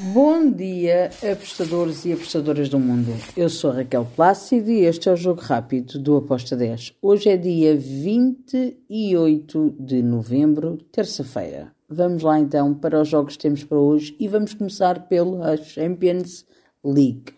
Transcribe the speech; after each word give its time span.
Bom 0.00 0.50
dia, 0.50 1.08
apostadores 1.22 2.04
e 2.04 2.12
apostadoras 2.12 2.68
do 2.68 2.80
mundo. 2.80 3.12
Eu 3.36 3.48
sou 3.48 3.70
Raquel 3.70 4.04
Plácido 4.16 4.68
e 4.68 4.80
este 4.80 5.08
é 5.08 5.12
o 5.12 5.16
Jogo 5.16 5.40
Rápido 5.40 6.00
do 6.00 6.16
Aposta 6.16 6.56
10. 6.56 6.96
Hoje 7.00 7.28
é 7.28 7.36
dia 7.36 7.76
28 7.76 9.76
de 9.78 10.02
novembro, 10.02 10.78
terça-feira. 10.90 11.72
Vamos 11.88 12.24
lá 12.24 12.40
então 12.40 12.74
para 12.74 13.00
os 13.00 13.06
jogos 13.06 13.36
que 13.36 13.44
temos 13.44 13.62
para 13.62 13.78
hoje 13.78 14.16
e 14.18 14.26
vamos 14.26 14.52
começar 14.52 15.06
pela 15.06 15.56
Champions 15.58 16.44
League. 16.84 17.32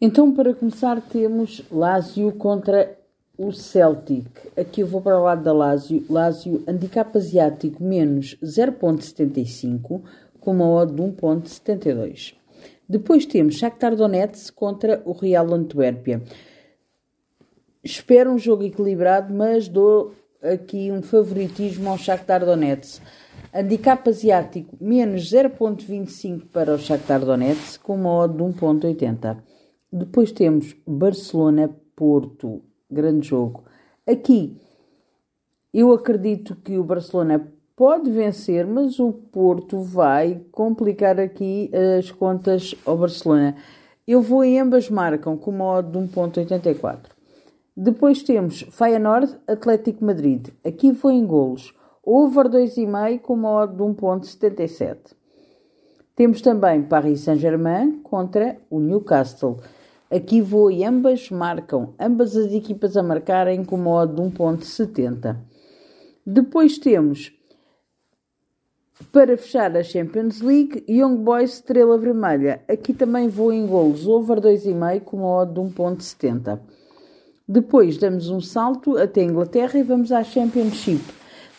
Então, 0.00 0.32
para 0.32 0.54
começar, 0.54 1.00
temos 1.00 1.64
Lazio 1.68 2.30
contra 2.30 2.96
o 3.36 3.50
Celtic. 3.50 4.28
Aqui 4.56 4.82
eu 4.82 4.86
vou 4.86 5.00
para 5.00 5.18
o 5.18 5.24
lado 5.24 5.42
da 5.42 5.52
Lazio. 5.52 6.04
Lazio, 6.08 6.62
handicap 6.68 7.18
asiático 7.18 7.82
menos 7.82 8.36
0.75 8.40 10.00
com 10.42 10.50
uma 10.50 10.68
odd 10.68 10.92
de 10.92 11.00
1.72. 11.00 12.34
Depois 12.88 13.24
temos 13.24 13.54
Shakhtar 13.54 13.96
Donetsk 13.96 14.52
contra 14.54 15.00
o 15.04 15.12
Real 15.12 15.54
Antuérpia. 15.54 16.20
Espero 17.82 18.30
um 18.30 18.38
jogo 18.38 18.64
equilibrado, 18.64 19.32
mas 19.32 19.68
dou 19.68 20.12
aqui 20.42 20.90
um 20.90 21.00
favoritismo 21.00 21.88
ao 21.88 21.96
Shakhtar 21.96 22.44
Donetsk. 22.44 23.02
Handicap 23.54 24.08
asiático 24.08 24.76
menos 24.80 25.30
0.25 25.30 26.46
para 26.52 26.74
o 26.74 26.78
Shakhtar 26.78 27.24
Donetsk 27.24 27.80
com 27.82 27.94
uma 27.94 28.10
odd 28.10 28.36
de 28.36 28.42
1.80. 28.42 29.38
Depois 29.90 30.32
temos 30.32 30.74
Barcelona-Porto, 30.86 32.62
grande 32.90 33.28
jogo. 33.28 33.64
Aqui 34.06 34.56
eu 35.72 35.92
acredito 35.92 36.56
que 36.56 36.76
o 36.76 36.84
Barcelona 36.84 37.50
pode 37.76 38.10
vencer, 38.10 38.66
mas 38.66 38.98
o 38.98 39.12
Porto 39.12 39.80
vai 39.80 40.40
complicar 40.50 41.18
aqui 41.18 41.70
as 41.98 42.10
contas 42.10 42.74
ao 42.84 42.96
Barcelona. 42.96 43.56
Eu 44.06 44.20
vou 44.20 44.44
em 44.44 44.60
ambas 44.60 44.90
marcam 44.90 45.36
com 45.36 45.50
uma 45.50 45.80
de 45.80 45.98
1.84. 45.98 46.98
Depois 47.76 48.22
temos 48.22 48.62
Feyenoord, 48.70 49.34
Atlético 49.46 50.04
Madrid. 50.04 50.48
Aqui 50.64 50.92
vou 50.92 51.10
em 51.10 51.24
golos. 51.24 51.74
Over 52.04 52.48
2,5 52.48 53.20
com 53.20 53.34
uma 53.34 53.64
de 53.66 53.82
1.77. 53.82 54.96
Temos 56.14 56.42
também 56.42 56.82
Paris 56.82 57.20
Saint-Germain 57.20 58.00
contra 58.02 58.58
o 58.68 58.78
Newcastle. 58.78 59.58
Aqui 60.10 60.42
vou 60.42 60.70
e 60.70 60.84
ambas 60.84 61.30
marcam, 61.30 61.94
ambas 61.98 62.36
as 62.36 62.52
equipas 62.52 62.96
a 62.96 63.02
marcarem 63.02 63.64
com 63.64 63.76
uma 63.76 64.06
de 64.06 64.20
1.70. 64.20 65.36
Depois 66.26 66.76
temos 66.76 67.32
para 69.12 69.36
fechar 69.36 69.76
a 69.76 69.82
Champions 69.82 70.40
League, 70.40 70.84
Young 70.88 71.16
Boys 71.16 71.54
Estrela 71.54 71.98
Vermelha. 71.98 72.62
Aqui 72.68 72.92
também 72.92 73.28
vou 73.28 73.52
em 73.52 73.66
golos, 73.66 74.06
over 74.06 74.40
2,5 74.40 75.00
com 75.00 75.18
uma 75.18 75.28
odd 75.28 75.52
de 75.52 75.60
1.70. 75.60 76.60
Depois 77.48 77.98
damos 77.98 78.28
um 78.28 78.40
salto 78.40 78.96
até 78.96 79.22
a 79.22 79.24
Inglaterra 79.24 79.78
e 79.78 79.82
vamos 79.82 80.12
à 80.12 80.22
Championship. 80.22 81.02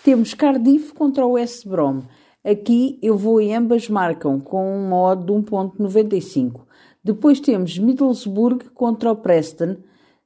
Temos 0.03 0.33
Cardiff 0.33 0.93
contra 0.93 1.25
o 1.25 1.31
West 1.33 1.67
Brom. 1.67 2.01
Aqui 2.43 2.99
eu 3.01 3.17
vou 3.17 3.41
e 3.41 3.53
ambas 3.53 3.89
marcam 3.89 4.39
com 4.39 4.77
uma 4.77 4.97
odd 4.97 5.25
de 5.25 5.31
1.95. 5.31 6.61
Depois 7.03 7.39
temos 7.39 7.77
Middlesbrough 7.77 8.71
contra 8.73 9.11
o 9.11 9.15
Preston. 9.15 9.77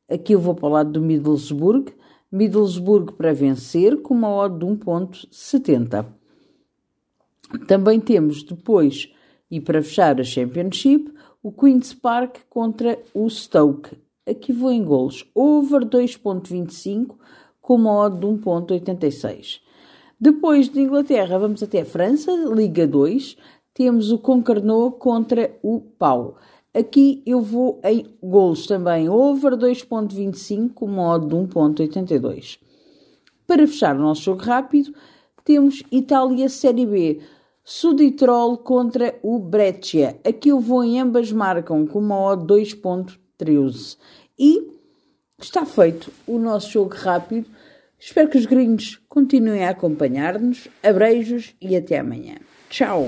Aqui 0.10 0.34
eu 0.34 0.40
vou 0.40 0.56
para 0.56 0.68
o 0.68 0.72
lado 0.72 0.92
do 0.92 1.02
Middlesbrough. 1.02 1.86
Middlesbrough 2.32 3.14
para 3.14 3.34
vencer 3.34 4.02
com 4.02 4.14
uma 4.14 4.30
odd 4.30 4.60
de 4.60 4.66
1.70. 4.66 6.06
Também 7.68 8.00
temos 8.00 8.44
depois, 8.44 9.12
e 9.50 9.62
para 9.62 9.82
fechar 9.82 10.20
a 10.20 10.24
Championship, 10.24 11.14
o 11.42 11.52
Queen's 11.52 11.94
Park 11.94 12.38
contra 12.50 13.00
o 13.14 13.30
Stoke. 13.30 13.98
Aqui 14.28 14.52
vou 14.52 14.72
em 14.72 14.84
golos. 14.84 15.26
Over 15.34 15.86
2.25 15.86 17.16
com 17.62 17.76
uma 17.76 17.94
odd 17.94 18.20
de 18.20 18.26
1.86. 18.26 19.62
Depois 20.20 20.68
de 20.68 20.82
Inglaterra, 20.82 21.38
vamos 21.38 21.64
até 21.64 21.82
a 21.82 21.86
França, 21.86 22.32
Liga 22.54 22.86
2. 22.86 23.38
Temos 23.74 24.12
o 24.12 24.18
Concarneau 24.18 24.92
contra 24.92 25.56
o 25.62 25.80
Pau. 25.80 26.38
Aqui 26.74 27.24
eu 27.26 27.42
vou 27.42 27.80
em 27.84 28.06
golos 28.22 28.68
também. 28.68 29.08
Over 29.08 29.54
2.25 29.54 30.74
com 30.74 30.86
uma 30.86 31.14
odd 31.14 31.28
de 31.28 31.36
1.82. 31.36 32.60
Para 33.46 33.66
fechar 33.66 33.96
o 33.96 34.02
nosso 34.02 34.24
jogo 34.24 34.42
rápido, 34.42 34.94
temos 35.48 35.82
Itália 35.90 36.50
Série 36.50 36.86
B. 36.86 37.22
Suditrol 37.64 38.58
contra 38.58 39.18
o 39.24 39.40
Breccia. 39.40 40.20
Aqui 40.28 40.50
eu 40.50 40.60
vou 40.60 40.84
em 40.84 41.00
ambas 41.00 41.32
marcam 41.32 41.88
com 41.88 42.00
uma 42.00 42.20
odd 42.20 42.46
2.13. 42.46 43.98
E 44.38 44.68
está 45.40 45.66
feito 45.66 46.12
o 46.28 46.38
nosso 46.38 46.72
jogo 46.72 46.94
rápido. 46.94 47.46
Espero 47.98 48.30
que 48.30 48.38
os 48.38 48.46
gringos 48.46 49.00
continuem 49.08 49.64
a 49.64 49.70
acompanhar-nos. 49.70 50.68
Abreijos 50.84 51.56
e 51.62 51.78
até 51.78 52.00
amanhã. 52.00 52.36
Tchau! 52.70 53.08